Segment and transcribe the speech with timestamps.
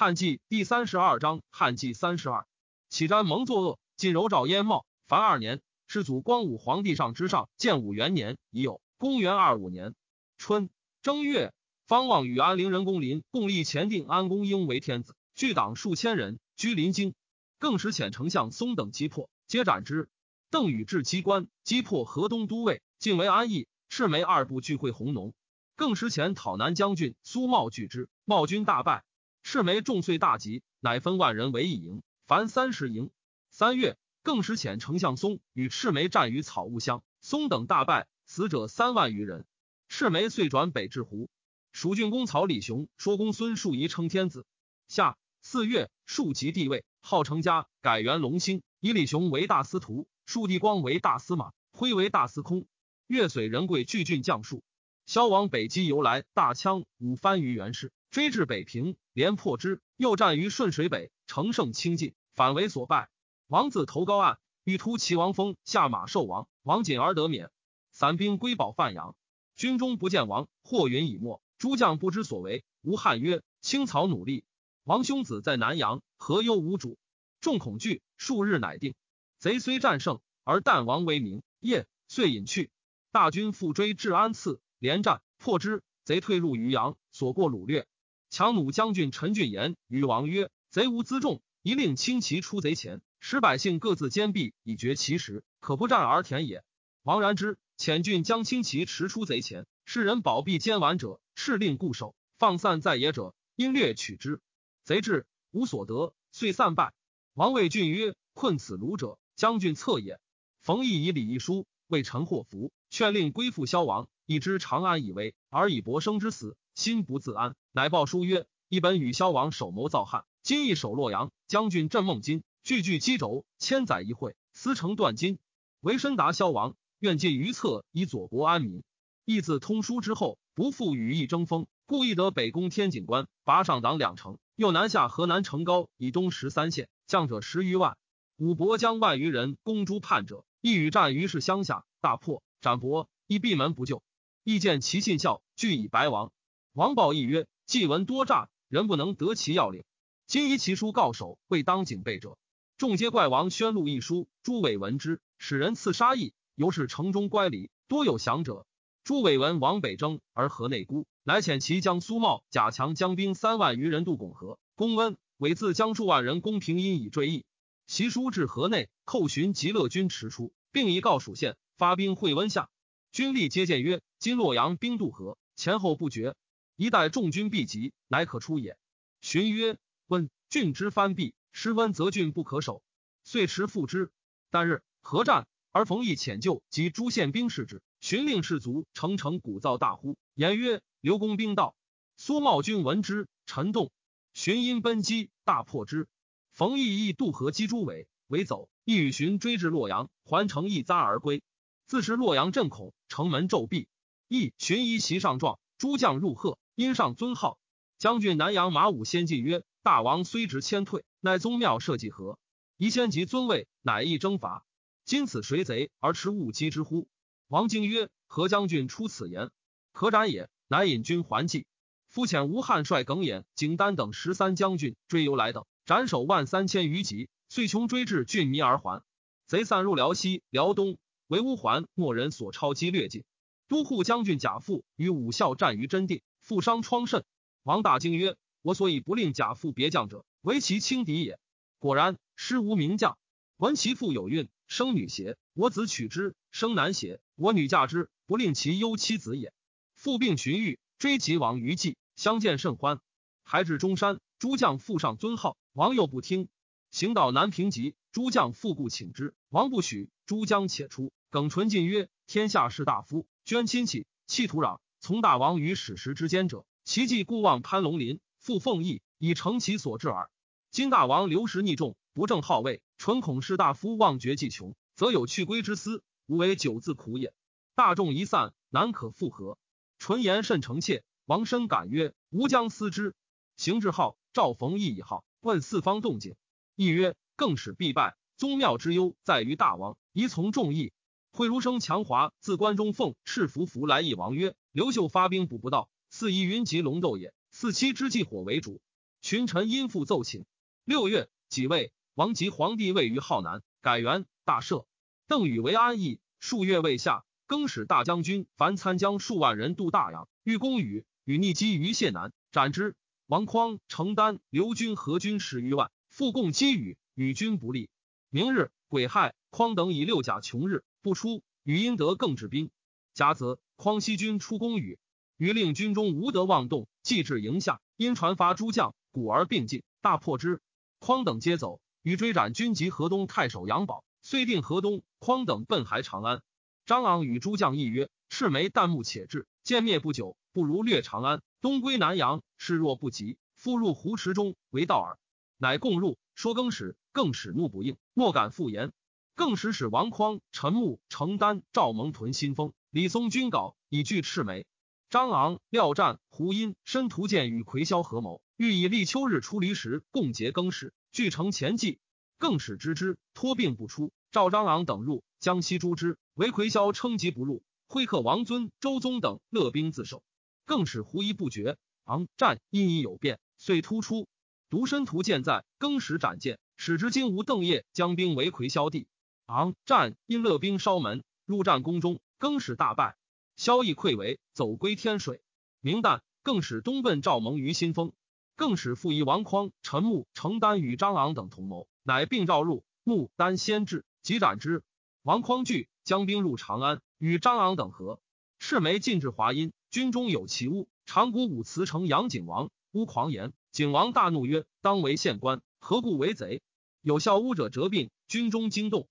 [0.00, 2.46] 汉纪第三十二章，汉纪三十二，
[2.88, 8.80] 启瞻蒙作恶，晋柔兆燕茂，凡二年，世祖光武皇帝上之上，建武元年已有。
[8.96, 9.96] 公元二五年
[10.36, 10.70] 春
[11.02, 11.52] 正月，
[11.88, 17.12] 方望与安陵人公林共立前定安公英为天子，聚党数千人，居临京。
[17.58, 20.08] 更使遣丞相松等击破，皆斩之。
[20.48, 23.66] 邓禹至机关，击破河东都尉，进为安邑。
[23.88, 25.34] 赤眉二部聚会弘农，
[25.74, 29.02] 更使遣讨南将军苏茂拒之，茂军大败。
[29.50, 33.10] 赤眉众遂大吉，乃分万人为一营，凡三十营。
[33.48, 39.46] 三月，更使遣丞相松与赤眉战于草木乡，松等大败，死者三万余人。
[39.88, 41.30] 赤眉遂转北至湖。
[41.72, 44.44] 蜀郡公曹李雄说公孙述仪称天子。
[44.86, 52.66] 夏四月，庶即帝位，号成家，改元隆兴，以李雄为大司徒，树地光为大司马，徽为大司空。
[53.06, 54.62] 岳绥仁贵巨郡将数。
[55.06, 57.90] 萧王北击由来，大羌五番于元氏。
[58.10, 63.10] 追至北平，连破之，又战于顺水北，乘胜轻进，反为所败。
[63.46, 67.50] 王自投高岸，欲突齐王封下马受王，王瑾而得免。
[67.92, 69.14] 散兵归保范阳，
[69.56, 71.42] 军中不见王，或云已没。
[71.58, 72.64] 诸将不知所为。
[72.82, 74.44] 吴汉曰：“青草努力，
[74.84, 76.96] 王兄子在南阳，何忧无主？”
[77.40, 78.94] 众恐惧，数日乃定。
[79.38, 81.42] 贼虽战胜，而但王威名。
[81.60, 82.70] 夜遂隐去。
[83.10, 85.82] 大军复追至安次，连战破之。
[86.04, 87.86] 贼退入渔阳，所过掳掠。
[88.30, 96.62] 强弩将军陈俊言与王曰：“贼无辎重，一令轻骑出贼前，使百姓各自坚壁，以绝其实，可不战而田也。”
[97.02, 104.42] 王然之，遣郡将轻骑驰出贼前，世人保壁坚顽者，敕令固守；放散在野者，因掠取之。
[104.84, 106.92] 贼至，无所得，遂散败。
[107.32, 110.20] 王谓郡曰：“困此虏者，将军策也。”
[110.60, 116.56] 冯异以礼一书，为陈祸福，劝令归附萧王，以知长安以危，而以博生之死。
[116.78, 121.32] 心不自安，乃报书曰：“一本与萧王首谋造汉，今亦守洛阳。
[121.48, 125.40] 将军镇孟津，句句击轴，千载一会，思成断金。
[125.80, 128.84] 为深达萧王，愿借于策，以佐国安民。
[129.24, 137.96] 义自通书之后，不复与义争锋，故意得北攻天井关，拔上党两城，又南下河南城高以东十三县，将者十余万。
[138.36, 144.00] 武伯将万余人攻诸叛者，亦与战于是乡下，大破，斩伯，亦闭门不救。
[144.44, 146.30] 亦见其信孝，俱以白王。”
[146.72, 149.84] 王豹亦曰：“既闻多诈，人不能得其要领。
[150.26, 152.38] 今依其书告守，未当警备者，
[152.76, 154.28] 众皆怪王宣录一书。
[154.42, 158.64] 朱伟闻之，使人刺杀义，由是城中乖离，多有降者。
[159.02, 164.60] 朱伟闻王北征而河内孤，乃遣其将苏茂、贾强将兵三万余人渡拱河。
[164.74, 167.44] 公温韦自将数万人攻平阴以追义。
[167.86, 172.68] 其书至河内，寇寻极乐军驰出，并以告蜀县，发兵会温下。
[173.10, 176.36] 军力皆见曰：今洛阳兵渡河，前后不绝。”
[176.80, 178.78] 一待众军必急，乃可出也。
[179.20, 182.84] 荀曰：“温郡之藩闭，失温则郡不可守。”
[183.24, 184.12] 遂持复之。
[184.52, 187.82] 旦日合战，而冯异遣救及诸县兵士之。
[188.00, 191.74] 荀令士卒成城鼓噪大呼，言曰：“刘公兵到！”
[192.16, 193.90] 苏茂军闻之，沉动。
[194.32, 196.06] 荀因奔击，大破之。
[196.52, 201.42] 冯异亦渡河击诸尾，尾走，亦与荀追至洛阳，还城一匝而归。
[201.88, 203.88] 自是洛阳震恐，城门骤闭。
[204.28, 206.56] 亦荀一席上状，诸将入贺。
[206.78, 207.58] 因上尊号
[207.98, 212.38] 将军南阳马武先进曰：“大王虽直谦退，乃宗庙社稷何？
[212.76, 214.64] 宜先及尊位，乃易征伐。
[215.04, 217.08] 今此谁贼而持误击之乎？”
[217.48, 219.50] 王经曰：“何将军出此言？
[219.90, 221.66] 可斩也。”乃引军还计。
[222.06, 229.02] 夫遣吴汉帅耿弇、景丹等十三将军追由来等，斩首万三千余级，遂穷追至郡弥而还。
[229.48, 230.96] 贼散入辽西、辽东，
[231.26, 233.24] 为乌桓莫人所超击略尽。
[233.66, 236.22] 都护将军贾复与武孝战于真定。
[236.48, 237.26] 负伤疮甚，
[237.62, 241.38] 王大惊曰：“我所以不令贾父别将者，为其轻敌也。”
[241.78, 243.18] 果然，师无名将。
[243.58, 245.36] 闻其父有孕，生女邪？
[245.52, 247.20] 我子取之，生男邪？
[247.34, 249.52] 我女嫁之，不令其忧妻子也。
[249.94, 252.98] 父病寻愈，追及王于祭，相见甚欢。
[253.42, 256.48] 还至中山，诸将附上尊号，王又不听。
[256.90, 260.08] 行到南平集，诸将复故请之，王不许。
[260.24, 261.12] 诸将且出。
[261.28, 270.28] 耿纯进曰：“天下士大夫，捐亲戚，弃土壤。”从大王与史实之间者，其计故望潘龙林，复奉义，以成其所至耳。
[270.70, 277.32] 今大王流失逆众，不正号位，纯恐士大夫忘绝计穷，则有去归之思，无为久自苦也。
[277.76, 279.56] 大众一散，难可复合。
[279.98, 283.14] 纯言甚诚切，王深感曰：“吾将思之。”
[283.56, 286.34] 行至号，赵逢义以号，问四方动静，
[286.74, 288.16] 亦曰：“更使必败。
[288.36, 290.92] 宗庙之忧在于大王，宜从众议。”
[291.38, 297.32] 惠如生强华自关中奉赤符符来议王曰：“刘秀发兵补不到，四夷云集龙斗也。
[297.52, 298.80] 四七之计火为主。
[299.22, 300.46] 群臣因父奏请。
[300.84, 304.86] 六月，己未，王及皇帝位于浩南，改元大赦。
[305.28, 312.96] 邓禹为安邑，数月未下，更使大将军樊参将数万人渡大洋，欲攻禹，与逆击于谢南，斩之。
[313.28, 317.90] 王匡、承丹、刘军合军十余万，复共击禹，与军不利。
[318.28, 322.70] 明日，癸亥，匡等以六甲穷日不出，与阴德更治兵。
[323.14, 324.98] 甲子，匡西军出攻禹，
[325.36, 330.60] 禹令军中无得妄动，既至营下，因传发诸将，鼓而并进，大破之。
[330.98, 335.02] 匡等皆走，禹追斩军及河东太守杨宝，遂定河东。
[335.18, 336.42] 匡等奔还长安。
[336.86, 342.42] 张昂与诸将议曰：“赤眉旦暮且至，歼灭不久，不如略长安，东归南阳。
[342.56, 345.18] 势若不及，复入湖池中为道耳。”
[345.58, 346.18] 乃共入。
[346.34, 348.92] 说更始，更始怒不应，莫敢复言。
[349.38, 354.66] 更使使王匡、陈穆、程丹、赵蒙屯新丰，李松军稿以拒赤眉。
[355.10, 362.00] 张昂、廖湛、胡因申屠建与魁霄合谋，欲以立秋日出离时共结更始，据成前计。
[362.36, 364.10] 更始知之，托病不出。
[364.32, 367.62] 赵张昂等入江西诛之，唯魁霄称疾不入。
[367.86, 370.24] 挥客王尊、周宗等勒兵自守。
[370.64, 374.26] 更使胡疑不决，昂、战因已有变，遂突出。
[374.68, 379.06] 独申图见在，更始斩剑，使之金吾邓业将兵围魁霄地。
[379.48, 383.16] 昂、战因勒兵烧门，入战宫中，更始大败。
[383.56, 385.40] 萧绎溃围，走归天水。
[385.80, 388.12] 明旦，更使东奔赵蒙于新丰。
[388.56, 392.84] 更使复议王匡、陈穆、程丹与张昂等同谋，乃并召入。
[393.04, 394.82] 穆丹先至，即斩之。
[395.22, 398.20] 王匡惧，将兵入长安，与张昂等合。
[398.58, 403.54] 赤眉进至华阴，军中有其屋，长谷武辞城杨景王，乌狂言。
[403.72, 406.60] 景王大怒曰：“当为县官，何故为贼？”
[407.00, 409.08] 有效巫者折病，军中惊动。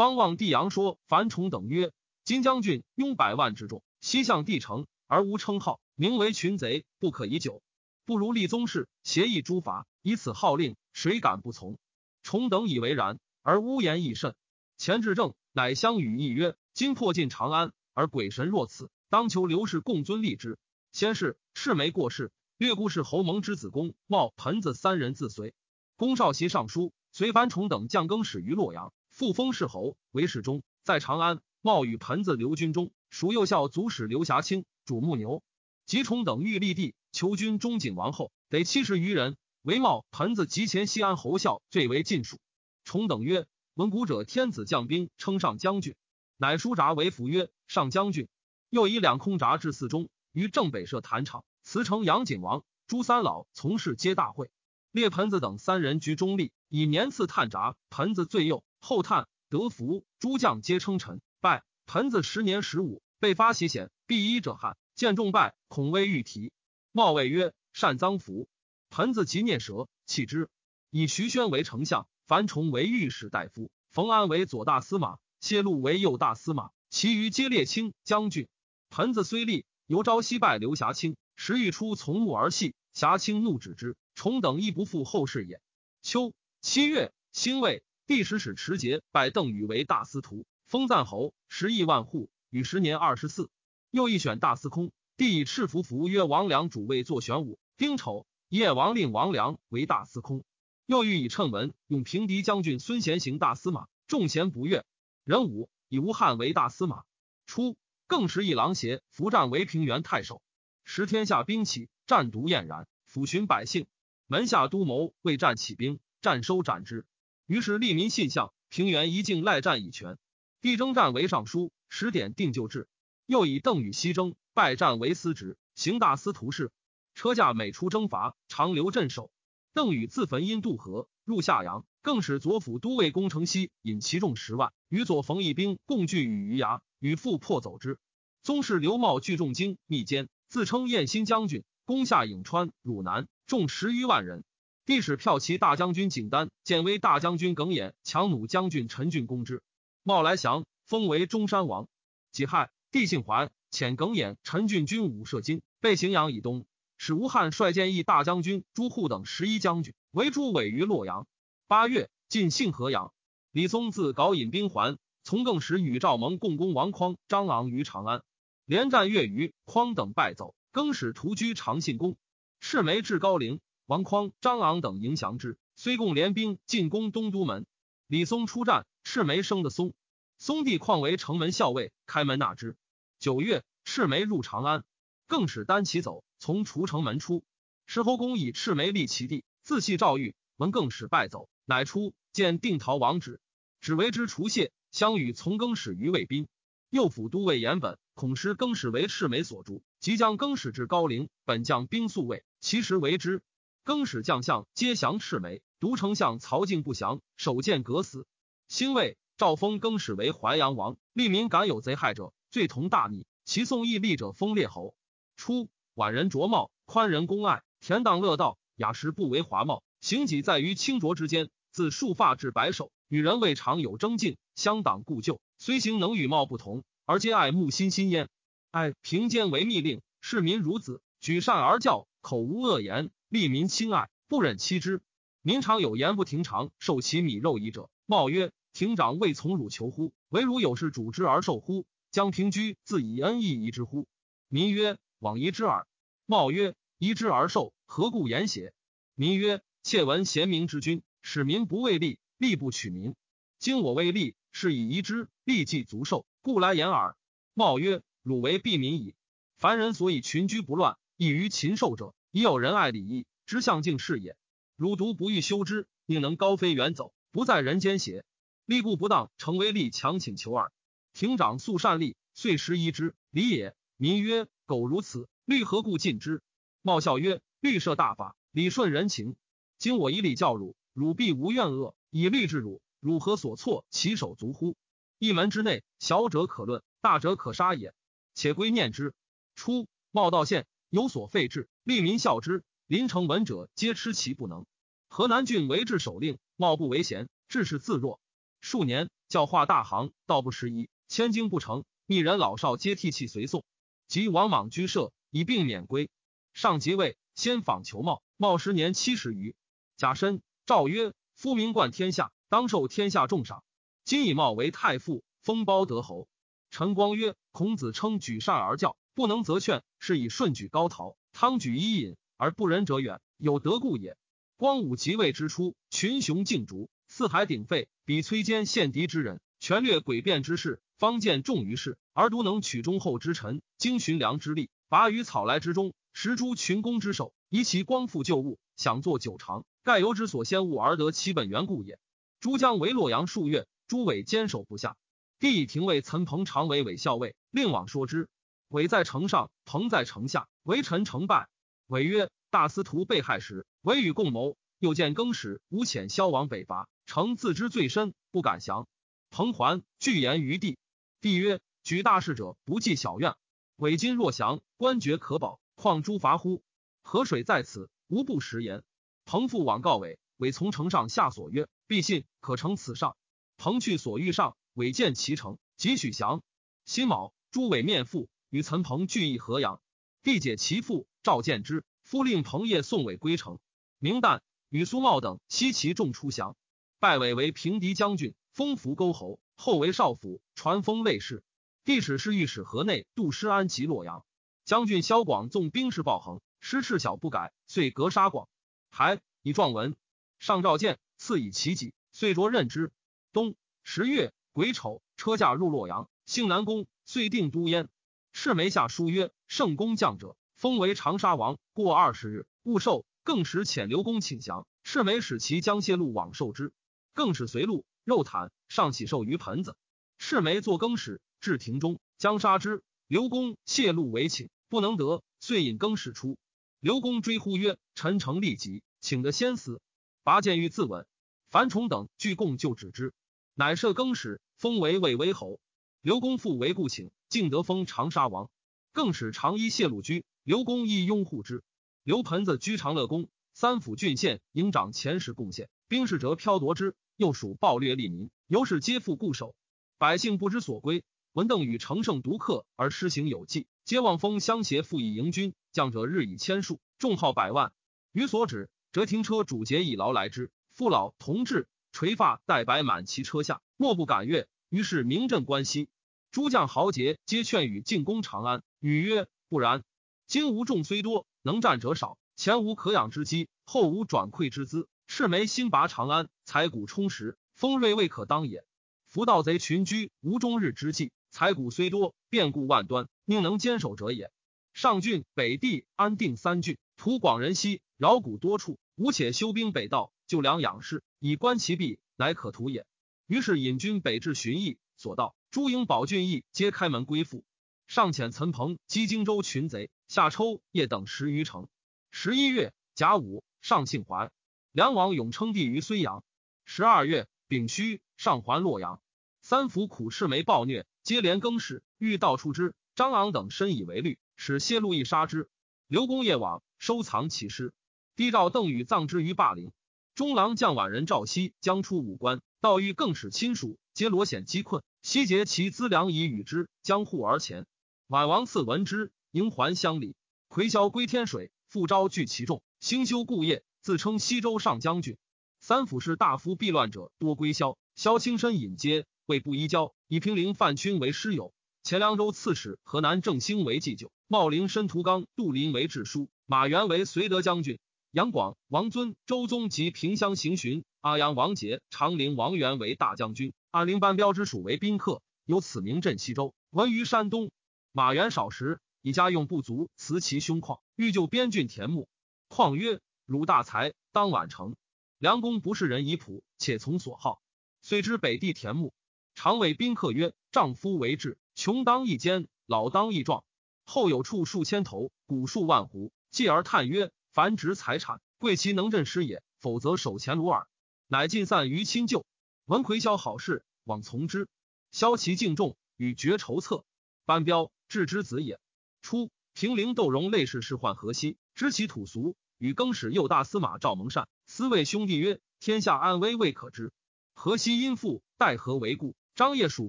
[0.00, 1.92] 方望帝阳说樊崇等曰
[2.24, 7.62] ：“金将军拥百万之众，西向帝城，而无称号，名为群贼，不可以久。
[8.06, 11.76] 不如立宗室，协议诸法，以此号令，谁敢不从？”
[12.24, 13.18] 崇等以为然。
[13.42, 14.34] 而污言亦甚。
[14.78, 20.58] 前至正，乃相与议曰：“今破尽长安，而鬼神若此，当求刘氏共尊立之。”
[20.92, 25.52] 先是，赤眉过世，略故是侯蒙之子公茂、盆子三人自随。
[25.96, 30.62] 公少袭上书，随樊崇等将更始于洛阳，复封世侯，为侍中。
[30.82, 35.42] 在长安，茂与盆子刘军中，属右校足使刘霞卿、主牧牛。
[35.84, 39.36] 吉崇等欲立地，求军中景王后，得七十余人。
[39.60, 42.38] 为茂、盆子及前西安侯校最为尽属。
[42.82, 43.46] 崇等曰
[43.76, 45.94] ：“闻古者天子将兵，称上将军，
[46.38, 48.26] 乃书札为符曰上将军。
[48.70, 54.50] 又以两空札至寺中，于正北设坛场，辞呈杨景王、朱三老从事皆大会。
[54.92, 57.76] 列盆子等三人居中立，以年次探札。
[57.90, 60.04] 盆子最右，后叹得福。
[60.18, 61.62] 诸将皆称臣拜。
[61.86, 64.76] 盆子十年十五，被发喜险，必衣者汉。
[64.94, 66.52] 见众拜，恐危欲提。
[66.92, 68.48] 茂谓曰：善臧福。
[68.90, 70.48] 盆子即念舌，弃之。
[70.90, 78.46] 以徐宣为丞相。”樊崇为御史大夫，冯安为左大司马，谢禄为右大司马，其余皆列卿将军。
[78.88, 83.96] 盆子虽立，由朝夕拜刘侠卿，时欲出从木而戏，侠卿怒止之。
[84.14, 85.60] 崇等亦不复后事也。
[86.02, 92.28] 秋七月，辛未，帝使使持节拜邓禹为大司徒，封赞侯，十亿万户。
[92.50, 93.50] 与时年二十四。
[93.92, 97.60] 又一选大司空，帝以赤符符曰王良主位作玄武。
[97.76, 100.42] 丁丑，夜王令王良为大司空。
[100.86, 104.84] 又欲以称文用平敌将军孙贤行大司马，众贤不悦。
[105.22, 107.04] 壬午，以吴汉为大司马。
[107.46, 107.76] 初，
[108.08, 110.42] 更时一郎邪伏战为平原太守。
[110.82, 113.86] 时天下兵起，战毒晏然，抚寻百姓。
[114.26, 117.06] 门下都谋为战起兵，战收斩之。
[117.50, 120.18] 于是利民信相，平原一境赖战以权。
[120.60, 122.86] 帝征战为尚书，时点定就制。
[123.26, 126.70] 又以邓禹西征败战为司职，行大司徒事。
[127.12, 129.32] 车驾每出征伐，常留镇守。
[129.74, 137.98] 邓禹自焚阴渡河，入夏阳，更使左辅都尉攻城西，引其众十万，与左冯一兵共聚于余崖，与复破走之。
[138.44, 144.44] 宗室刘茂聚众精密坚，自称燕新将军，攻下颍川、汝南，众十余万人。
[144.90, 149.62] 帝使骠骑大将军景丹、建威大将军耿弇、强弩将军陈俊攻之。
[150.02, 151.86] 茂来降，封为中山王。
[152.32, 156.66] 己亥，帝姓桓，遣耿弇、陈俊军武射金，被荥阳以东。
[156.98, 161.28] 使吴汉率建义大将军朱户等十一将军围诸尾于洛阳。
[161.68, 163.12] 八月，进信河阳。
[163.52, 168.24] 李宗自镐引兵还，从更使与赵蒙共攻王匡、张昂于长安，
[168.64, 170.56] 连战月余，匡等败走。
[170.72, 172.16] 更使屠居长信宫。
[172.58, 177.66] 赤眉至高陵，王匡、张昂等迎降之，虽共联兵进攻东都门。
[178.06, 179.94] 李松出战，赤眉生的松，
[180.38, 182.76] 松弟况为城门校尉，开门纳之。
[183.18, 184.84] 九月，赤眉入长安，
[185.26, 186.22] 更使单骑走。
[186.38, 187.42] 从除城门出，
[187.84, 193.40] 石侯公以赤眉立其地，自系赵玉，闻更始败走，乃出见定陶王旨，
[193.80, 194.70] 只为之除谢。
[194.92, 196.46] 相与从更始于魏兵，
[196.90, 201.28] 右辅都尉严本恐失更始为赤眉所诛，即将更始至高陵。
[201.44, 203.42] 本将兵宿卫，其实为之。
[203.84, 208.26] 更始将相皆降赤眉，独丞相曹敬不降，守剑革死。
[208.68, 213.26] 兴魏赵封更始为淮阳王，利民敢有贼害者，罪同大逆。
[213.44, 214.94] 其宋义立者封列侯。
[215.36, 221.48] 初，宛人着帽，宽人公爱，恬荡乐道，雅食不为华茂，行己在于清浊之间。
[221.72, 225.40] 自束发至白首，与人未尝有争竞，相党故旧。
[225.56, 228.28] 虽行能与貌不同，而皆爱慕心心焉。
[228.70, 235.02] 爱平间为密令，视民如子，举善而教，口无恶言，利民亲爱，不忍欺之。
[235.40, 240.12] 民常有言不停长，受其米肉矣者，茂曰：“庭长未从汝求乎？
[240.30, 241.86] 唯汝有事主之而受乎？
[242.10, 244.08] 将平居自以恩义宜之乎？”
[244.50, 245.86] 民曰：“往夷之耳。”
[246.26, 248.74] 茂曰：“夷之而受，何故言邪？”
[249.14, 253.14] 民曰：“窃闻贤明之君。”使民不为利，利不取民。
[253.60, 257.16] 今我为利，是以遗之，利既足受，故来言耳。
[257.54, 259.14] 茂曰：“汝为避民矣。
[259.56, 264.36] 凡人所以群居不乱，异于禽兽者，已有仁爱礼义之象敬事也。
[264.76, 268.24] 汝独不欲修之，宁能高飞远走，不在人间邪？
[268.64, 270.72] 利故不当，成为利强请求耳。
[271.12, 273.74] 庭长素善利，遂时疑之，礼也。
[273.96, 276.40] 民曰：苟如此，律何故禁之？
[276.82, 279.34] 茂笑曰：律设大法，理顺人情。
[279.76, 280.76] 今我以礼教汝。
[280.92, 283.84] 汝必无怨恶，以律治汝，汝何所措？
[283.90, 284.76] 其手足乎？
[285.18, 287.92] 一门之内，小者可论，大者可杀也。
[288.34, 289.14] 且归念之。
[289.54, 292.64] 初，茂道县有所废置，利民效之。
[292.88, 294.66] 临城闻者，皆吃其不能。
[295.08, 298.20] 河南郡为治守令，茂不为贤，致使自若。
[298.60, 303.64] 数年，教化大行，道不拾遗，千经不成，密人老少皆涕泣随送。
[304.08, 306.10] 及王莽居舍，以病免归。
[306.54, 308.20] 上即位，先访求茂。
[308.36, 309.54] 茂时年七十余，
[309.96, 310.42] 甲申。
[310.66, 313.62] 诏曰：夫名冠天下，当受天下重赏。
[314.04, 316.26] 今以茂为太傅，封包德侯。
[316.68, 324.16] 陈光曰：孔子称举善而教，不能则劝，是以顺举高陶，汤举伊尹，而不仁者远，有德故也。
[324.56, 339.66] 光武即位之初，群雄竞逐，四海鼎沸，比崔坚献敌之人，权略诡辩之事，方见重于世，而独能取忠厚之臣，经寻良之力，拔于草莱之中，食诸群公之首，以其光复旧物，想作久长。
[339.82, 341.98] 盖由之所先物而得其本源故也。
[342.40, 344.96] 诸将为洛阳数月，诸伟坚守不下。
[345.38, 348.30] 帝以廷尉岑彭常为伪校尉，令往说之。
[348.70, 351.48] 韦在城上，彭在城下，为臣成败。
[351.88, 354.56] 韦曰：“大司徒被害时，韦与共谋。
[354.78, 358.86] 又见更始吴遣萧王北伐，诚自知罪深，不敢降。
[359.28, 360.78] 彭桓拒言于帝。
[361.20, 363.34] 帝曰：‘举大事者，不计小怨。
[363.74, 366.62] 韦今若降，官爵可保，况诸伐乎？
[367.02, 368.84] 河水在此，无不食言。’”
[369.26, 373.16] 彭父往告韦，韦从城上下所曰：“必信，可成此上。”
[373.58, 376.44] 彭去所欲上，韦见其成，即许降。
[376.84, 379.80] 辛卯，诸韦面父与岑彭聚义河阳。
[380.22, 383.58] 帝解其父召见之，夫令彭业送韦归城。
[383.98, 386.56] 明旦，与苏茂等悉其众出降，
[386.98, 391.42] 拜韦为平敌将军，封福沟侯，后为少府，传封卫士。
[391.84, 394.24] 帝使侍御史河内杜师安及洛阳
[394.64, 398.48] 将军萧广纵兵势暴横，失赤小不改，遂格杀广。
[398.90, 399.96] 还以状文，
[400.38, 402.92] 上召见，赐以其己，遂着任之。
[403.32, 407.88] 冬十月癸丑，车驾入洛阳，幸南宫，遂定都焉。
[408.32, 411.58] 赤眉下书曰：“圣公将者，封为长沙王。
[411.72, 413.04] 过二十日，勿受。
[413.22, 414.66] 更使遣刘公请降。
[414.82, 416.72] 赤眉使其将泄露往受之。
[417.12, 419.76] 更使随路肉袒上喜受于盆子。
[420.18, 422.82] 赤眉作更使至庭中，将杀之。
[423.06, 426.38] 刘公泄露为请，不能得，遂引更使出。
[426.80, 429.80] 刘公追呼曰：“臣诚立即，请得先死。”
[430.24, 431.04] 拔剑欲自刎，
[431.50, 433.12] 樊崇等俱共就止之，
[433.54, 435.60] 乃设更始，封为魏威侯。
[436.00, 438.50] 刘公复为故请，敬德封长沙王。
[438.92, 441.62] 更使长衣谢鲁居，刘公亦拥护之。
[442.02, 449.54] 刘盆子居长乐宫，三府郡县营长前时贡献，兵士者飘夺之，又属暴掠利民，由是皆复固守，
[449.96, 451.04] 百姓不知所归。
[451.32, 455.54] 文邓与乘胜独克而施行有计，皆望风相携，复以迎军。
[455.70, 457.72] 将者日以千数，众号百万。
[458.10, 460.50] 于所指，折停车主节以劳来之。
[460.72, 464.48] 父老同志垂发戴白满其车下，莫不敢悦。
[464.68, 465.88] 于是名震关西。
[466.30, 468.62] 诸将豪杰皆劝与进攻长安。
[468.78, 469.82] 语曰：“不然。
[470.28, 474.88] 今吴众虽多，能战者少，前无可养之机，后无转溃之资。
[475.08, 478.64] 赤眉新拔长安，财谷充实，锋锐未可当也。
[479.08, 484.30] 夫盗贼群居，无终日之计。”财谷虽多，变故万端，宁能坚守者也？
[484.72, 492.86] 上郡、北地安定三郡，土广人稀，饶谷多处，吾且修兵北道，就粮养士，以观其弊，乃可图也。
[493.26, 497.42] 于是引军北至寻邑，所到朱营、保郡邑皆开门归附。
[497.88, 501.66] 上遣岑彭击荆州群贼，下抽叶等十余城。
[502.12, 504.30] 十一月甲午，上庆还。
[504.70, 506.22] 梁王永称帝于睢阳。
[506.64, 509.02] 十二月丙戌，上还洛阳。
[509.42, 512.76] 三府苦赤眉暴虐，接连更始，欲盗出之。
[512.94, 515.48] 张昂等深以为虑，使谢路易杀之。
[515.88, 517.74] 刘公夜往，收藏其尸。
[518.14, 519.72] 帝诏邓禹葬之于霸陵。
[520.14, 527.66] 中郎将宛人赵熙将出武关，道欲更使亲属，皆罗险击困，西结其资粮以与之，将护而前。
[528.08, 530.16] 宛王赐闻之，迎还乡里。
[530.48, 535.18] 魁霄归天水，复招聚其众，兴修故业，自称西州上将军。
[535.60, 547.78] 三府士大夫避乱者多归萧，萧亲身引接，为不依交，以平陵范勋为师友，前凉州刺史河南郑兴为祭酒，茂陵申屠刚、杜林为治书，马援为绥德将军，
[548.12, 557.52] 杨广、王尊、周宗及平乡行巡，阿阳王杰、长陵王元为大将军，按陵班彪之属为宾客，有此名镇西州，闻于山东。
[557.92, 562.08] 马援少时，以家用不足，辞其凶旷，欲就边郡田牧。
[562.48, 564.74] 况曰：“汝大才，当晚成。”
[565.18, 567.40] 梁公不是人以朴，且从所好，
[567.80, 568.92] 遂知北地田牧。
[569.36, 573.44] 常谓宾客曰：“丈夫为质，穷当一坚，老当益壮。
[573.84, 576.10] 后有处数千头，古数万斛。
[576.32, 580.66] 继而叹曰：‘繁殖财产，贵其能镇师也，否则守前虏耳。’
[581.06, 582.24] 乃尽散于亲旧。
[582.70, 584.46] 闻魁霄好事，往从之。
[584.92, 586.84] 萧其敬重，与绝筹策。
[587.24, 588.60] 班彪。”智之子也。
[589.02, 596.92] 初，平陵窦融类氏世患河西，知其土俗，与更始右大司马赵蒙善私谓兄弟曰：“天下安危未可知。
[597.34, 599.88] 河西因父待河为故，张掖蜀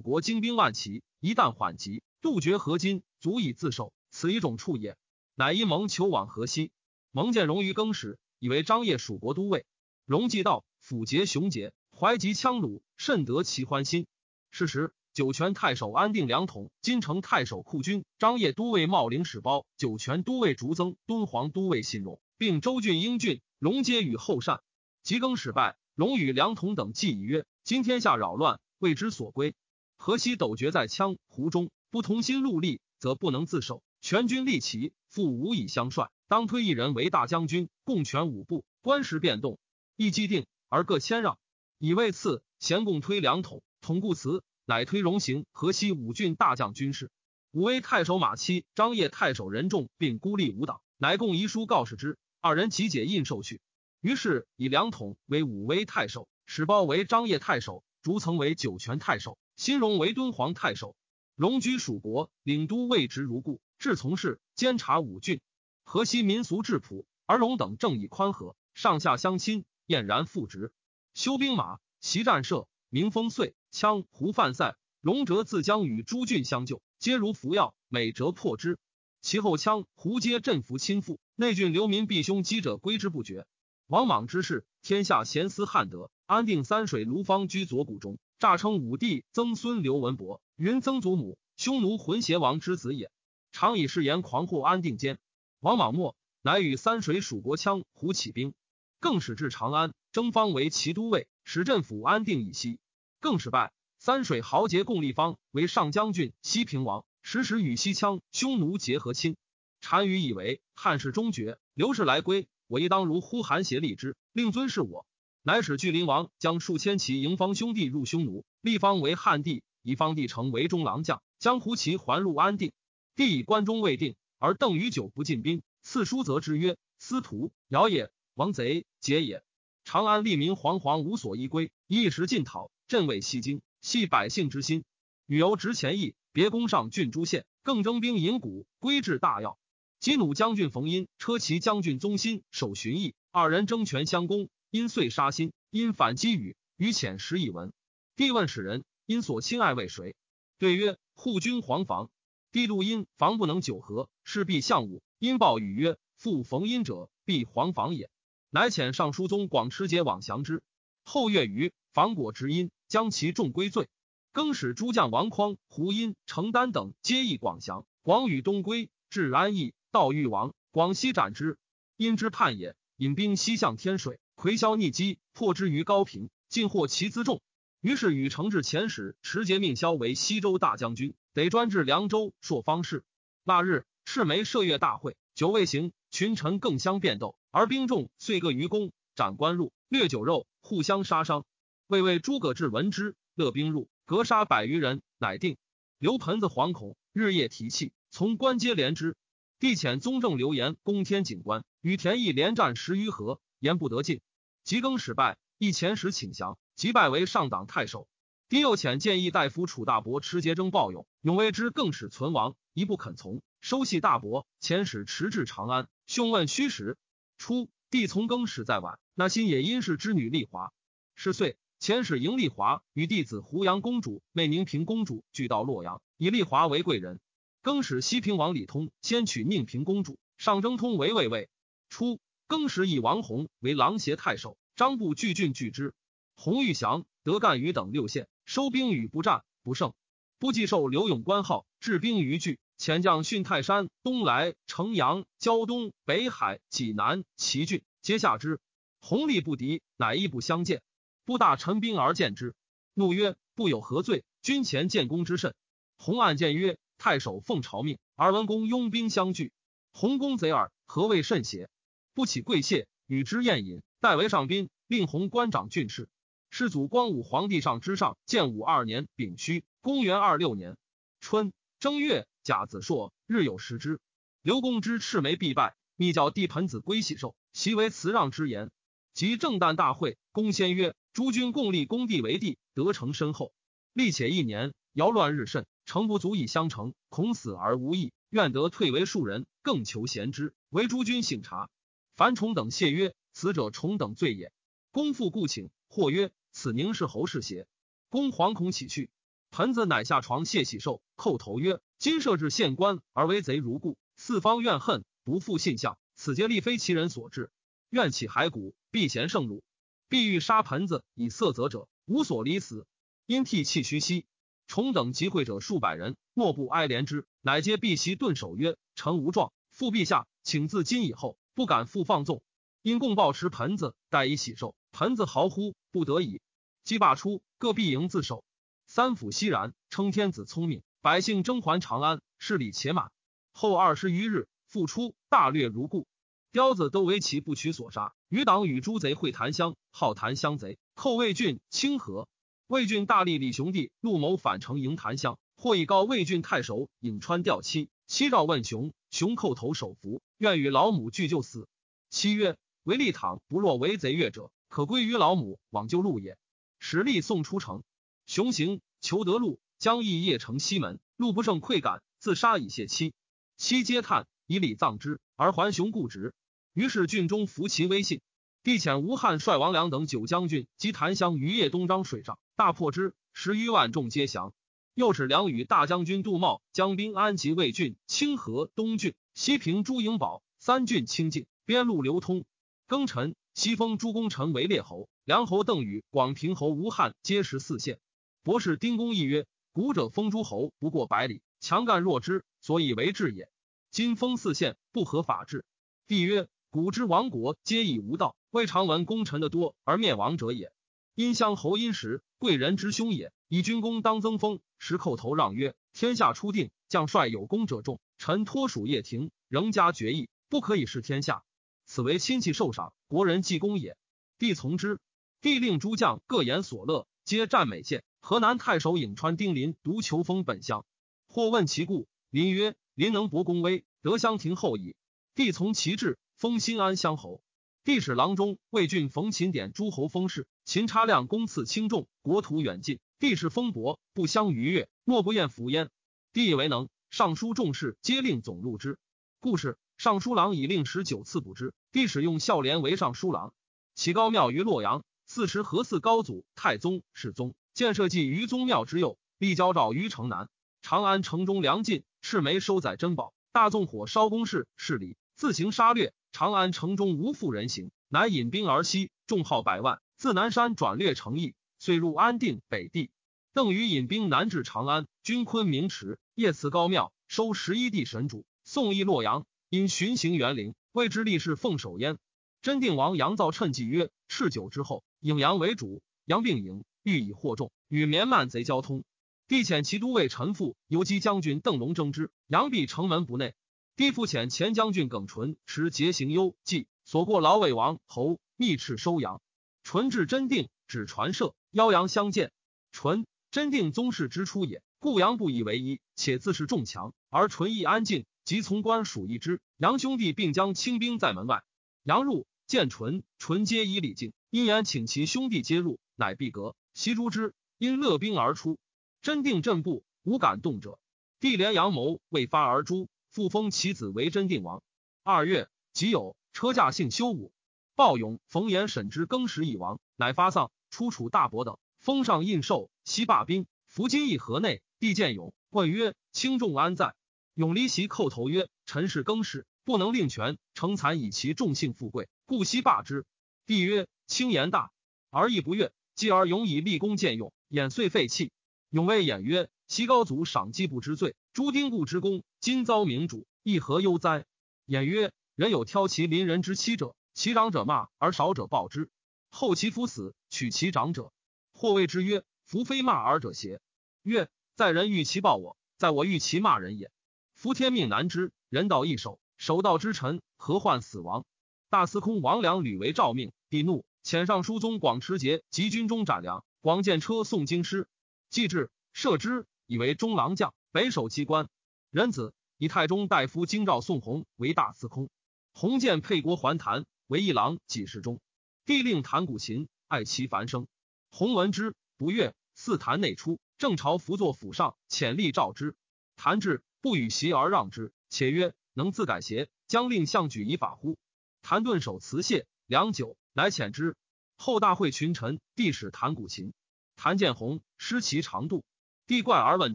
[0.00, 3.92] 国精兵万骑，一旦缓急，杜绝河津，足以自守。
[4.10, 4.96] 此一种处也。
[5.36, 6.72] 乃因蒙求往河西。
[7.12, 9.66] 蒙见荣于更始，以为张掖蜀国都尉。
[10.04, 11.72] 荣既到，府节雄杰，
[12.02, 14.08] 怀集羌虏，甚得其欢心。
[14.50, 14.92] 是时。
[15.12, 24.62] 酒泉太守安定两统，金城太守库军张掖都尉茂陵使包，酒泉都尉竹增，敦煌都尉信荣，并州郡英郡荣皆与后善。
[25.04, 29.54] 及更始败，荣与梁统等计议曰：“今天下扰乱，为之所归。
[29.96, 33.80] 河西斗绝在羌胡中，不同心戮力，则不能自守。
[34.00, 39.60] 全军立旗，复无以相率，当推一人为大将军，共权五部，官时变动，
[39.94, 41.38] 亦既定，而各谦让，
[41.82, 42.44] 以为次。
[42.60, 47.10] 咸共推梁统，统固辞。”乃推荣行河西五郡大将军事，
[47.50, 52.18] 武威太守马期、张掖太守任重，并孤立无党，乃共遗书告示之。
[52.40, 53.60] 二人集解印受去。
[54.00, 60.94] 于是以两统为武威太守，史包为张掖太守，竹曾为酒泉太守，新荣为敦煌太守。
[61.34, 65.40] 荣居蜀国，领都位职如故，至从事，监察五郡。
[65.82, 70.72] 河西民俗质朴，而荣等正义宽和，上下相亲，俨然复职。
[71.14, 73.54] 修兵马，习战射，民风遂。
[73.70, 78.78] 羌胡犯塞，荣哲自将与诸郡相救，皆如服药，每折破之。
[79.20, 83.46] 其后羌胡皆振服亲附，内郡流民避凶击者归之不绝。
[83.88, 93.10] 王莽之事，天下贤思汉德，安定三水卢方居左谷中，诈称武帝曾孙刘文博，云曾祖母，匈奴浑邪王之子也。
[93.52, 95.18] 常以誓言狂惑安定间。
[95.60, 98.54] 王莽末，乃与三水蜀国羌胡起兵，
[99.02, 102.78] 更使至长安，征方为骑都尉，使镇抚安定以西。
[103.18, 109.34] 更是败，三水豪杰共立方为上将军、西平王，时时与西羌匈奴结和亲。
[109.80, 115.04] 单于以为汉室终绝，刘氏来归，我亦当如呼韩邪立之，令尊是我。
[115.42, 122.70] 乃使巨灵王将数千骑迎方兄弟入匈奴，立方为汉帝，以方帝成为中郎将，将胡骑还入安定。
[123.16, 129.42] 帝以关中未定，而邓禹久不进兵，赐书则之曰：“司徒尧也，王贼劫也。
[129.84, 134.84] 长安利民惶惶无所依归，一时尽讨。”镇卫西京，系百姓之心。
[135.26, 139.58] 女游执前邑，别攻上郡诸县，更征兵引谷，归至大要。
[139.98, 145.52] 吉弩将军冯殷、车骑将军宗新守巡邑，二人争权相攻，因遂杀心。
[145.70, 147.72] 因反击语，于遣时以闻。
[148.14, 150.14] 帝问使人：因所亲爱为谁？
[150.58, 152.10] 对曰：护军黄房。
[152.50, 155.02] 帝度因防不能久和，势必相武。
[155.18, 158.10] 因报语曰：复冯殷者，必黄房也。
[158.54, 160.62] 乃遣尚书宗广持节往降之。
[161.04, 162.70] 后月余，防果执因。
[162.86, 163.88] 将其众归罪，
[164.32, 167.86] 更使诸将王匡、胡因、程丹等皆议广降。
[168.02, 171.56] 广与东归，至安邑，道誉王，广西斩之。
[171.96, 177.40] 因之叛也，引兵西向天水，魁霄逆击，破之于高平，尽获其辎重。
[177.80, 183.04] 于是与承制遣使持节命萧为西州大将军，得专治凉州朔方氏。
[183.42, 191.46] 那日，赤眉射月大会，酒未行，群臣更相辩斗，而兵众遂各于宫，斩官入，掠酒肉，互相杀伤。
[191.86, 195.56] 魏魏诸葛至闻之，勒兵入，格杀百余人，乃定。
[195.98, 199.16] 刘盆子惶恐，日夜提气，从关皆连之。
[199.58, 204.20] 帝遣宗正刘言攻天井关，与田毅连战十余合，言不得进。
[204.64, 208.06] 即更始败，亦遣使请降，即拜为上党太守。
[208.50, 216.98] 帝又遣谏议大夫楚大伯持节征暴勇，永为之更使存亡，一不肯从，收系大伯，遣使驰至长安，兄问虚实。
[217.38, 220.72] 初，帝从更始在晚，那新野殷氏之女丽华，
[221.14, 227.20] 是岁，遣使迎丽华与弟子胡杨公主、妹宁平公主俱到洛阳，以丽华为贵人。
[227.62, 231.48] 更始西平王李通先娶宁平公主，上征通为卫尉。
[231.88, 235.94] 初，更始以王弘为琅邪太守，张部拒郡拒之。
[236.34, 239.94] 洪玉祥、德干于等六县收兵与不战不胜，
[240.40, 248.58] 不计受刘永官号，治兵于拒，遣将训泰山、东来、城阳、胶东、北海、济南、齐郡，皆下之。
[249.00, 250.82] 弘力不敌，乃一不相见。
[251.24, 252.56] 不大陈兵而见之，
[252.92, 254.24] 怒曰：“不有何罪？
[254.42, 255.54] 君前建功之甚。”
[255.96, 256.76] 弘暗见曰。
[256.98, 259.52] 太守奉朝命，而文公拥兵相拒。
[259.92, 261.68] 洪公贼耳，何谓甚邪？
[262.14, 266.08] 不起贵谢，与之宴饮，代为上宾，令弘官长郡事。
[266.50, 270.76] 世祖光武皇帝上之上，建武二年丙戌，公元二六年
[271.20, 274.00] 春正月甲子朔，日有食之。
[274.42, 278.70] 刘公之赤眉必败，密教帝盆子归喜寿，习为辞让之言。
[279.14, 283.52] 及正旦大会，公先曰：“诸君共立公帝为帝，得成深厚。
[283.92, 290.54] 历且一年，尧乱日甚。”诚不足以相成，恐死而无益，愿得退为庶人，更求贤之。
[290.70, 291.68] 为诸君省察。
[292.14, 294.52] 樊崇等谢曰：“此者崇等罪也。”
[294.92, 297.66] 公复故请，或曰：“此宁是侯氏邪？”
[298.08, 299.10] 公惶恐起去。
[299.50, 305.96] 盆子乃下床谢喜寿，叩头曰：“今设置县官而为贼如故，四方怨恨，不复信相。
[306.16, 307.52] 此皆力非其人所致。
[307.90, 309.62] 愿起骸骨，必贤圣辱。
[310.08, 312.88] 必欲杀盆子以色责者，无所离死。
[313.26, 314.26] 因涕泣虚息。”
[314.66, 322.42] 重等集会者数百人，莫不哀怜之，乃皆避席顿首曰：“臣无状，复陛下，请自今以后不敢复放纵。”
[322.82, 324.74] 因共抱持盆子，待以喜寿。
[324.90, 326.40] 盆子嚎呼，不得已。
[326.82, 328.42] 击罢出，各必营自守。
[328.88, 333.10] 三府熙然，称天子聪明，百姓争还长安，势力且满。
[333.52, 336.06] 后二十余日，复出，大略如故。
[336.52, 338.14] 雕子都为其不取所杀。
[338.28, 342.28] 余党与诸贼会檀香，号檀香贼，寇魏郡清河。
[342.68, 347.90] 魏郡大吏李雄弟陆谋反城迎檀香，或以告魏郡太守颍川吊妻。
[348.06, 351.66] 妻召问雄，雄叩头首服，愿与老母俱就死。
[352.10, 356.38] 妻曰：“为立躺不若为贼越者，可归于老母，往救路也。”
[356.78, 357.82] 使力送出城，
[358.24, 363.14] 雄行求得路，将义夜城西门，路不胜愧感，自杀以谢妻。
[363.56, 366.34] 妻皆叹，以礼葬之，而还雄故职。
[366.72, 368.20] 于是郡中服其威信。
[368.62, 372.38] 帝遣吴汉率王良等九将军及檀香于邺东张水上。
[372.54, 374.54] 大破之，十余万众皆降。
[374.94, 382.44] 又使梁与大将军杜茂将兵安吉魏郡、清河东郡、西平朱营堡三郡清境，边路流通。
[382.86, 387.98] 庚辰，西封朱公臣为列侯，梁侯邓禹、广平侯吴汉皆十四县。
[388.44, 393.50] 博士丁公义曰：“古者封诸侯不过百里，强干弱之，所以为治也。
[393.90, 395.64] 今封四县，不合法治。”
[396.06, 400.72] 帝曰：“古之亡国，皆以无道，未尝闻功臣的多而灭亡者也。
[401.14, 411.44] 殷乡侯殷时。”贵人之兄也，以军功当增封，时叩头让曰：“天下初定，将帅有功者众，臣托属掖庭，仍加决议，不可以失天下。
[411.86, 413.96] 此为亲戚受赏，国人记功也。”
[414.38, 414.98] 帝从之。
[415.40, 418.02] 帝令诸将各言所乐，皆赞美献。
[418.24, 420.86] 河南太守颍川丁林独求封本乡，
[421.26, 424.94] 或问其故，林曰：“林能博功威，得乡亭后矣。”
[425.34, 427.42] 帝从其志，封新安乡侯。
[427.82, 433.00] 帝使郎中魏郡冯秦典诸侯封事，秦差量公赐轻重，国土远近。
[433.18, 435.90] 帝是封伯，不相逾越，莫不厌服焉。
[436.32, 439.00] 帝以为能，尚书重事皆令总入之。
[439.40, 441.74] 故事尚书郎以令十九次补之。
[441.90, 443.52] 帝使用孝廉为尚书郎。
[443.96, 450.48] 其高庙于洛阳，四时何祀高祖、太宗、世宗，建设祭于宗庙之右，立交诏于城南。
[450.82, 456.12] 长安城中粮尽，赤眉收载珍宝，大纵火烧宫室，是礼，自行杀掠。
[456.32, 463.10] 长安城中无复人行，乃引兵而西，众号百万，自南山转略成邑，遂入安定北地。
[463.54, 469.46] 邓禹引兵南至长安，军昆明池，夜辞高庙，收十一地神主，送诣洛阳。
[469.68, 472.18] 因巡行园陵，谓之立誓奉守焉。
[472.60, 479.04] 真定王杨造趁计曰：赤酒之后，颍阳为主，杨并颍，欲以惑众，与绵慢贼交通。
[479.48, 483.54] 帝遣其都尉陈父游击将军邓龙征之，杨必城门不内。
[483.96, 489.42] 帝复遣前将军耿纯持节行幽计，所过劳魏王侯密敕收阳。
[489.82, 492.52] 纯至真定，指传射，邀阳相见。
[492.92, 499.60] 纯真定宗室之初也，故阳不以为一，且自是众强，而纯亦安静，即从官属一之。
[499.76, 501.62] 杨兄弟并将清兵在门外。
[502.04, 507.54] 杨入见纯，纯皆以礼敬，因言请其兄弟皆入，乃闭阁，袭诛之。
[507.78, 508.78] 因勒兵而出，
[509.22, 511.00] 真定镇步，无敢动者。
[511.40, 514.84] 帝连阳谋未发而诛，复封其子为真定王。
[515.24, 517.52] 二月，己有车驾幸修武，
[517.96, 520.70] 暴勇、冯延审之更时已亡，乃发丧。
[520.90, 524.82] 出楚大伯等封上印绶，西罢兵，伏金邑河内。
[524.98, 527.16] 帝见勇，问曰：“轻重安在？”
[527.54, 533.24] 勇离席叩头曰：“臣是更始，不能令权，成残以其重幸富贵，故西罢之。”
[533.66, 534.92] 帝曰：“轻言大，
[535.30, 535.90] 而亦不悦。
[536.22, 538.52] 继而勇以立功见用。”眼遂废弃。
[538.90, 544.44] 永谓演曰：“其高祖赏季布之罪，诛丁固之功，今遭明主，亦何忧哉？”
[544.86, 549.10] 演曰：“人有挑其邻人之妻者，其长者骂，而少者报之。
[549.50, 551.32] 后其夫死，取其长者，
[551.72, 553.80] 或谓之曰：‘夫非骂尔者邪？’
[554.22, 557.10] 曰：‘在人欲其报我，在我欲其骂人也。
[557.56, 561.44] 夫天命难知，人道易守，守道之臣，何患死亡？’
[561.90, 568.08] 大司空王良屡为诏命，帝怒，遣上书宗广持节及军中斩粮。”广见车送京师，
[568.50, 571.68] 既至，射之，以为中郎将，北守机关。
[572.10, 575.30] 仁子以太中大夫京兆宋弘为大司空。
[575.74, 578.40] 弘见沛国还谭为一郎几事中，
[578.84, 580.88] 帝令弹古琴，爱其繁声。
[581.30, 585.94] 弘闻之不悦，四坛内出，正朝伏坐府上，遣吏召之。
[586.34, 589.68] 弹至，不与席而让之，且曰：“能自改邪？
[589.86, 591.16] 将令相举以法乎？”
[591.62, 594.16] 谭顿首辞谢，良久，乃遣之。
[594.56, 596.72] 后大会群臣，帝使弹古琴。
[597.16, 598.84] 谭见红，失其长度。
[599.26, 599.94] 帝怪而问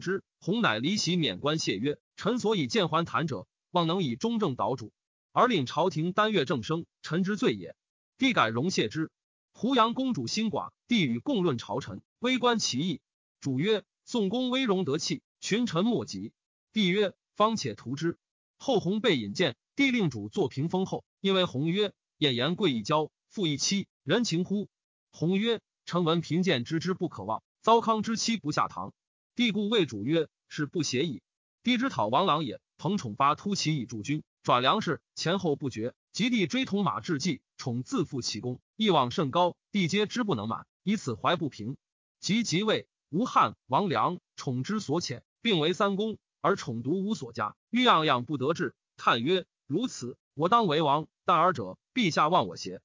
[0.00, 4.92] 之，鸿乃离席免官谢曰：“臣所以见还谭者，望能以中正导主，
[5.32, 7.76] 而令朝廷单月正声，臣之罪也。”
[8.18, 9.10] 帝改容谢之。
[9.52, 13.00] 胡杨公主心寡，帝与共论朝臣，微观其意。
[13.40, 16.32] 主曰：“宋公威容得气，群臣莫及。”
[16.72, 18.18] 帝曰：“方且图之。”
[18.58, 24.68] 后鸿被引荐，帝令主作屏风后，因为鸿曰：“晏言贵一交，富一妻。”人情乎？
[25.10, 28.92] 弘曰：“臣闻贫贱之之不可忘，糟糠之妻不下堂。
[29.34, 31.22] 帝故谓主曰：‘是不邪矣。’
[31.62, 35.94] 帝之讨王郎也，彭宠发突其以助军，转粮食，前后不绝。
[36.12, 41.76] 及帝追同马至计，宠自负其功，一往甚高，帝皆知不能满，以此怀不平。
[42.18, 48.74] 及即位，吴汉、王良宠之所遣，并为三公，而宠独无所加，欲样样不得志。
[48.96, 52.80] 叹曰：‘如此，我当为王，但尔者，陛下忘我邪？’”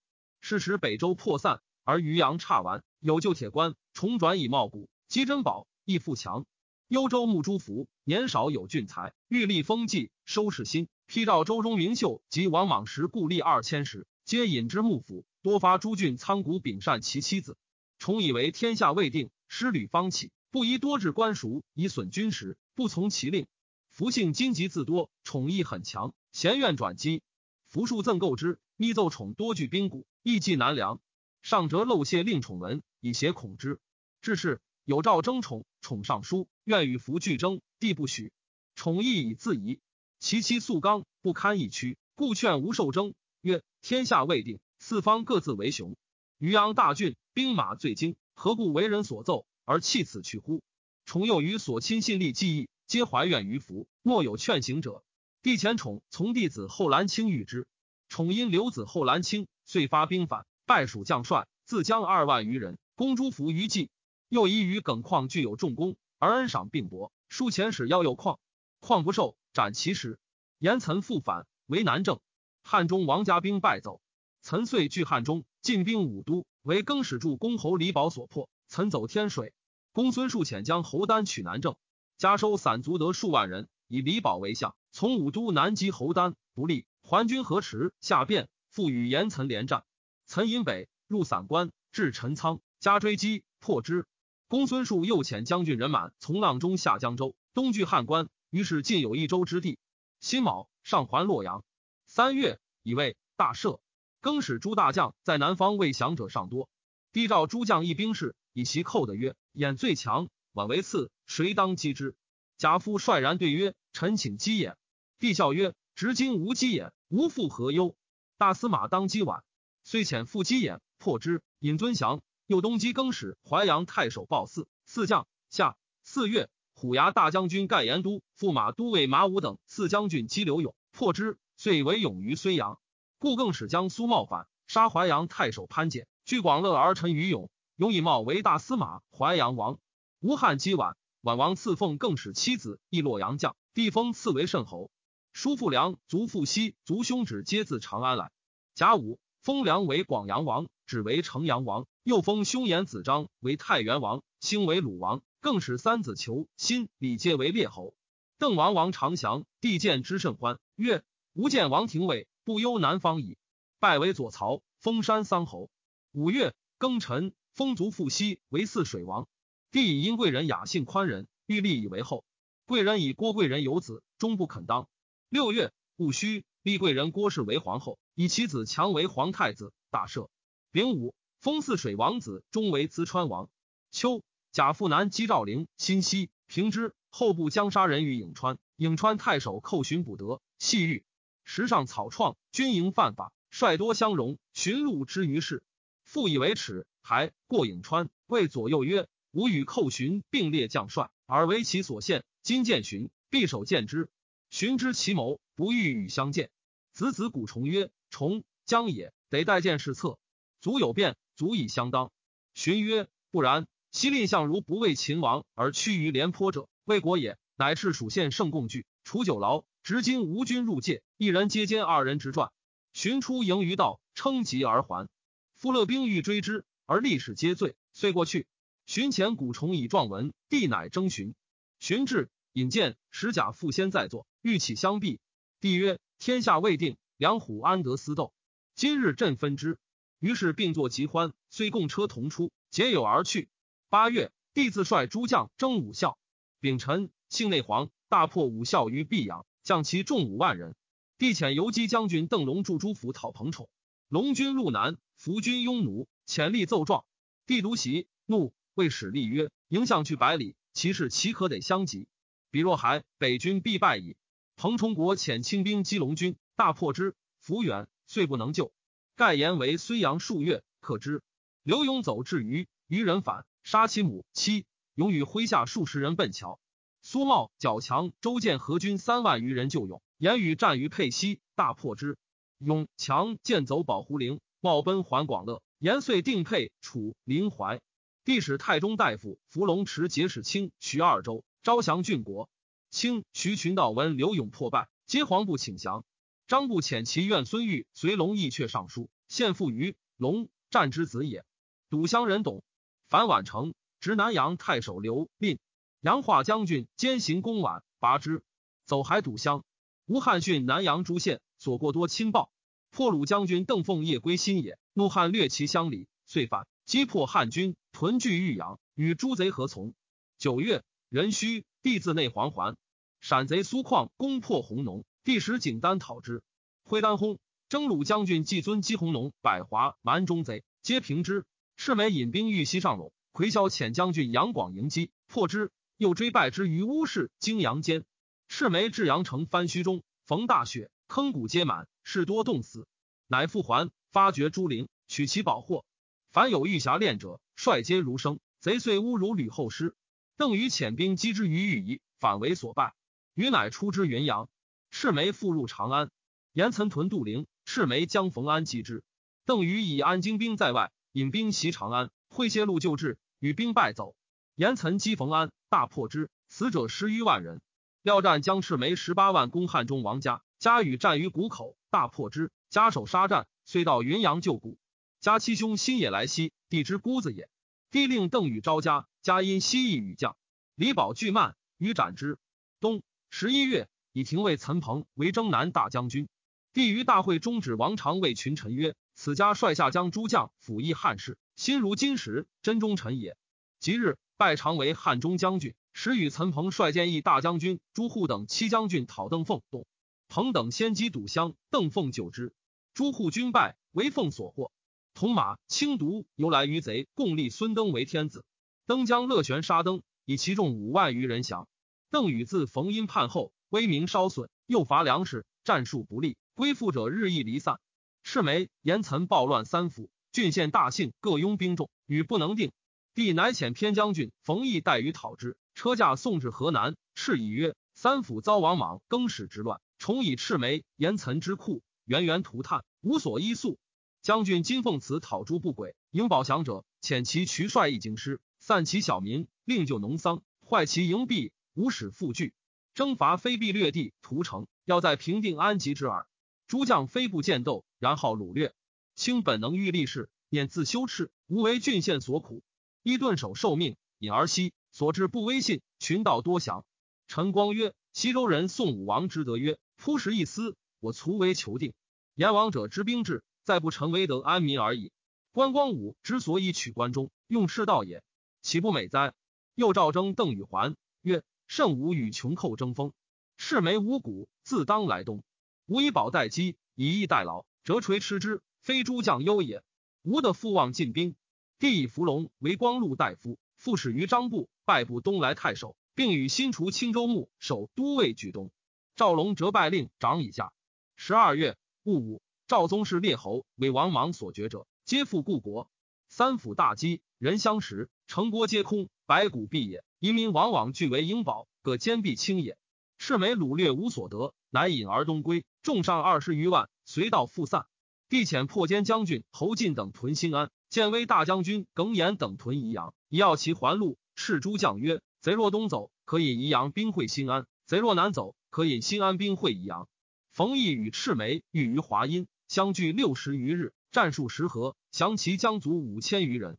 [0.45, 6.45] 是时北周破散，而渔阳差完，有旧铁官，重转以茂古，积珍宝，亦富强。
[6.89, 17.55] 幽州牧朱福年少有俊才，欲立封记，收拾心，批诏周中明秀及王莽时故吏二千石，皆引之幕府，多发诸郡仓谷秉善其妻子。
[17.97, 23.47] 重以为天下未定，失旅方起，不宜多置官属以损军实，不从其令。
[23.91, 27.23] 福姓金疾自多，宠意很强，贤愿转机。
[27.69, 30.05] 福数赠购之，密奏宠多具兵鼓。
[30.23, 31.01] 意计难量，
[31.41, 33.81] 上折漏泄令宠文，以挟恐之。
[34.21, 38.31] 至是有诏征宠，宠上书，愿与福俱争，帝不许。
[38.73, 39.81] 宠亦以自疑，
[40.19, 43.13] 其妻素刚不堪一屈，故劝吴受征。
[43.41, 45.97] 曰：天下未定，四方各自为雄。
[46.37, 50.63] 渔阳大郡，兵马最精，何故为人所奏而弃此去乎？
[51.05, 55.03] 宠又于所亲信力记忆，皆怀怨于福，莫有劝行者。
[55.41, 57.67] 帝遣宠从弟子后兰卿遇之，
[58.13, 59.47] 宠因留子后兰卿。
[59.65, 63.89] 遂发兵反，败蜀将帅，自将二万余人，攻朱福于冀。
[64.29, 68.37] 又疑于耿况具有重功，而恩赏并薄，数遣使邀诱况，
[68.79, 70.19] 况不受，斩其使。
[70.59, 72.19] 言岑复反，为南郑。
[72.61, 73.99] 汉中王家兵败走，
[74.43, 78.47] 岑遂据汉中，进兵武都，为更始助公侯李宝所破。
[78.67, 79.55] 岑走天水，
[79.91, 81.75] 公孙述遣将侯丹取南郑，
[82.19, 88.49] 加收散卒得数万人，以李宝为相，从武都南击侯丹，不利，还军河池下变。
[88.69, 89.83] 复与严岑连战，
[90.25, 94.07] 岑引北入散关，至陈仓，加追击，破之。
[94.47, 99.77] 公孙述又遣将军人满从阆中下江州，东据汉关，于是尽有一州之地。
[100.21, 101.63] 辛卯，上还洛阳。
[102.07, 103.79] 三月，以为大赦。
[104.21, 106.67] 更使诸大将在南方未降者尚多。
[107.11, 112.15] 帝召诸将议兵事，以其寇的曰：“眼最强，宛为次，谁当击之？”
[112.57, 114.75] 贾夫率然对曰：“臣请击也。”
[115.19, 117.95] 帝笑曰：“直今无击也，无复何忧？”
[118.37, 119.43] 大司马当击晚，
[119.83, 122.21] 虽遣复击眼破之，引尊降。
[122.45, 125.27] 又东击更始淮阳太守鲍四四将。
[125.49, 132.79] 下四月，虎牙大将军盖延都、驸马都尉马武等四将军击刘勇破之，遂为勇于睢阳。
[133.17, 137.49] 故更使将苏茂反，杀淮阳太守潘简，据广乐而臣于勇。
[137.77, 139.79] 勇以茂为大司马，淮阳王。
[140.19, 144.91] 吴汉击宛，宛王赐凤，更使妻子亦洛阳将，地封赐为慎侯。
[145.33, 148.31] 叔父良、族父熙、族兄止皆自长安来。
[148.75, 151.87] 甲午，封良为广阳王，止为城阳王。
[152.03, 155.23] 又封兄延子张为太原王，兴为鲁王。
[155.39, 157.95] 更使三子求、新、李皆为列侯。
[158.37, 163.37] 邓王王长祥，帝见之甚欢，曰：“吾见王廷尉，不忧南方矣。”
[163.79, 165.71] 拜为左曹，封山桑侯。
[166.11, 169.27] 五月庚辰，封族父熙为泗水王。
[169.71, 172.23] 帝以因贵人雅性宽仁，欲立以为后。
[172.65, 174.87] 贵人以郭贵人有子，终不肯当。
[175.33, 179.73] 六月戊戌，立贵人郭氏为皇后，以其子强为皇太子。
[179.89, 180.29] 大赦。
[180.71, 183.49] 丙午，封泗水王子，终为淄川王。
[183.89, 191.03] 秋，贾父南击赵陵、新息、平之后部将杀人于颍川，颍川太守寇寻捕得，细狱。
[191.43, 195.63] 时上草创，军营犯法，率多相容，寻路之于市，
[196.03, 199.07] 复以为耻，还过颍川，谓左右曰。
[199.31, 202.23] 吾与寇寻并列将帅，而为其所献。
[202.43, 204.11] 今见寻，必守见之。
[204.53, 206.51] 寻知其谋，不欲与相见。
[206.91, 210.19] 子子古重曰：“重将也，得待见事策。
[210.61, 212.11] 足有变，足以相当。”
[212.53, 213.65] 寻曰：“不然。
[213.89, 217.39] 昔蔺相如不为秦王而屈于廉颇者，为国也。
[217.55, 219.65] 乃是蜀县胜共聚，楚九牢。
[219.81, 222.51] 执今吴军入界，一人接歼二人直传。
[222.93, 225.09] 寻出迎于道，称疾而还。
[225.55, 228.45] 夫勒兵欲追之，而历史皆罪，遂过去。”
[228.85, 231.33] 寻前古重以状文，帝乃征询。
[231.79, 235.21] 寻至，引荐使贾父先在座，欲起相避。
[235.61, 238.33] 帝曰：“天下未定，两虎安得私斗？
[238.75, 239.79] 今日朕分之。”
[240.19, 243.49] 于是并作极欢，虽共车同出，结友而去。
[243.87, 246.17] 八月，帝自率诸将征武校。
[246.59, 250.75] 丙辰，庆内黄大破武校于毕阳，将其众五万人。
[251.17, 253.69] 帝遣游击将军邓龙驻诸府讨彭宠。
[254.09, 257.05] 龙军路南，伏军拥弩，遣吏奏状。
[257.45, 258.53] 帝独袭，怒。
[258.73, 262.07] 谓使吏曰：“迎相去百里，其事岂可得相及？
[262.49, 264.17] 彼若还，北军必败矣。”
[264.55, 268.71] 彭崇国遣清兵击龙军，大破之，伏远，遂不能救。
[269.15, 271.21] 盖言为睢阳数月，克之。
[271.63, 276.59] 刘勇走至于渔人反，杀其母妻，勇与麾下数十人奔桥。
[277.01, 282.17] 苏茂、较强、周建合军三万余人救勇，言语战于沛西，大破之。
[282.59, 287.81] 勇强剑走保胡陵，茂奔还广乐，延遂定沛、楚、临淮。
[288.23, 292.49] 帝使太中大夫伏龙池节使清徐二州，招降郡国。
[292.93, 296.05] 清徐群道闻刘勇破败，皆黄部请降。
[296.45, 301.43] 张部遣其愿孙玉随龙义阙上书，献附于龙战之子也。
[301.89, 302.63] 堵乡人董
[303.09, 305.57] 樊宛城，执南阳太守刘蔺、
[306.01, 308.43] 杨化将军兼行公宛，拔之。
[308.85, 309.65] 走还堵乡。
[310.05, 312.51] 吴汉逊南阳诸县所过多亲报，
[312.91, 317.75] 破虏将军邓凤夜归新野，怒汉掠其乡里，遂反击破汉军。
[317.91, 319.95] 屯聚豫阳，与诸贼合从。
[320.37, 322.77] 九月，壬戌，帝自内黄还。
[323.23, 326.43] 陕贼苏况攻破弘农，帝使景丹讨之。
[326.83, 331.45] 挥丹轰，征虏将军季尊击弘农，百华蛮中贼，皆平之。
[331.77, 335.71] 赤眉引兵欲西上陇，魁霄遣将军杨广迎击，破之。
[335.95, 338.03] 又追败之于乌市泾阳间。
[338.49, 342.85] 赤眉至阳城番虚中，逢大雪，坑谷皆满，士多冻死。
[343.27, 345.85] 乃复还，发掘诸陵，取其宝货。
[346.29, 348.41] 凡有玉匣链者，率皆如生。
[348.59, 349.95] 贼遂侮辱吕后师。
[350.35, 352.93] 邓禹遣兵击之于豫夷，反为所败。
[353.33, 354.49] 禹乃出之云阳。
[354.91, 356.11] 赤眉复入长安。
[356.51, 359.03] 严岑屯杜陵，赤眉将冯安击之。
[359.45, 362.11] 邓禹以安精兵在外，引兵袭长安。
[362.29, 364.15] 会谢路救治，与兵败走。
[364.55, 367.61] 严岑击冯安，大破之，死者十余万人。
[368.03, 372.51] 廖战将赤眉十八万攻汉中王家，家与战于谷口，大破之。
[372.69, 374.77] 家守杀战，遂到云阳救谷。
[375.19, 377.49] 家七兄新也来西，帝之姑子也。
[377.89, 380.37] 帝令邓禹招家，家因西邑与将
[380.75, 382.37] 李宝拒慢，禹斩之。
[382.79, 383.01] 冬
[383.35, 386.29] 十一月，以廷尉岑彭为征南大将军。
[386.71, 393.35] 帝于大会中止王常为群臣曰：“此家率下将诸将，辅翼汉室，心如金石，真忠臣也。”
[393.81, 399.63] 即日拜常为汉中将军，时与岑彭率建议大将军朱户等七将军讨邓凤。
[399.71, 399.87] 董
[400.29, 402.53] 彭等先击堵乡，邓凤救之。
[402.93, 404.71] 朱户军败，为凤所获。
[405.15, 408.45] 铜马轻毒由来于贼，共立孙登为天子。
[408.85, 411.67] 登将乐旋杀登，以其众五万余人降。
[412.13, 417.79] 邓禹自冯阴叛后，威名稍损，又乏粮食，战术不利，归附者日益离散。
[418.21, 422.71] 赤眉、严岑暴乱三府，郡县大姓，各拥兵众，禹不能定。
[423.15, 426.95] 帝乃遣偏将军冯异带于讨之，车驾送至河南。
[427.15, 433.79] 赤以曰：“三府遭王莽更始之乱，重以赤眉、严岑之库，源源涂炭，无所依宿。
[434.21, 442.53] 将军金凤祠讨诸不轨，迎保降者，遣其渠帅一京师，散其小民，令救农桑，坏其营壁，无使复拒。
[442.93, 446.27] 征伐非必略地，屠城，要在平定安吉之耳。
[446.67, 448.73] 诸将非不见斗，然后掳掠。
[449.15, 452.63] 卿本能欲立事，免自羞耻，无为郡县所苦。
[453.01, 456.85] 伊顿守受命，隐而息，所至不威信，群盗多降。
[457.27, 461.93] 陈光曰：西周人宋武王之德曰：扑食一丝，我卒为求定。
[462.35, 463.43] 言王者之兵制。
[463.65, 465.13] 再不成为得安民而已。
[465.53, 468.21] 关光武之所以取关中，用赤道也，
[468.61, 469.33] 岂不美哉？
[469.73, 473.13] 又赵征邓禹还曰：“甚吾与穷寇争锋，
[473.57, 475.43] 赤眉无谷，自当来东。
[475.85, 479.83] 吾以宝待机，以逸待劳，折锤吃之，非诸将忧也。
[480.23, 481.35] 吾的父望进兵，
[481.79, 488.71] 帝以伏龙为光禄大夫，复使于张部，拜部东来太守，并与新除青州牧守都尉举东。
[489.15, 490.73] 赵龙折拜令长以下。
[491.15, 495.91] 十二月戊午。”赵宗室列侯为王莽所决者，皆复故国。
[496.29, 500.05] 三府大饥，人相食，城郭皆空，白骨蔽也。
[500.17, 502.77] 移民往往俱为英宝，各坚壁清也。
[503.17, 507.85] 赤眉掳掠无所得，乃引而东归，众上二十余万，随道复散。
[508.29, 514.17] 帝遣破坚将军侯进等屯新安，建威大将军耿弇等屯宜阳，以要其还路。
[514.37, 520.07] 赤诸将曰：贼若东走，可引宜阳兵会新安；贼若南走，可引新安兵会宜阳。
[520.53, 522.47] 冯异与赤眉遇于华阴。
[522.69, 526.77] 相距六十余日，战数十合，降其将卒五千余人。